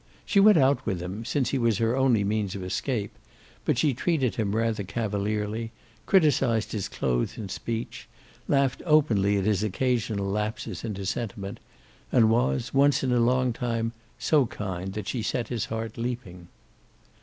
She 0.25 0.39
went 0.39 0.57
out 0.57 0.83
with 0.83 0.99
him, 0.99 1.23
since 1.25 1.51
he 1.51 1.59
was 1.59 1.77
her 1.77 1.95
only 1.95 2.23
means 2.23 2.55
of 2.55 2.63
escape, 2.63 3.13
but 3.65 3.77
she 3.77 3.93
treated 3.93 4.33
him 4.33 4.55
rather 4.55 4.81
cavalierly, 4.83 5.71
criticized 6.07 6.71
his 6.71 6.89
clothes 6.89 7.37
and 7.37 7.51
speech, 7.51 8.07
laughed 8.47 8.81
openly 8.87 9.37
at 9.37 9.45
his 9.45 9.61
occasional 9.61 10.25
lapses 10.25 10.83
into 10.83 11.05
sentiment, 11.05 11.59
and 12.11 12.31
was, 12.31 12.73
once 12.73 13.03
in 13.03 13.11
a 13.11 13.19
long 13.19 13.53
time, 13.53 13.91
so 14.17 14.47
kind 14.47 14.93
that 14.93 15.07
she 15.07 15.21
set 15.21 15.49
his 15.49 15.65
heart 15.65 15.99
leaping. 15.99 16.47